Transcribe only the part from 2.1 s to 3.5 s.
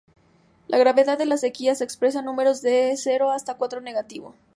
en números de cero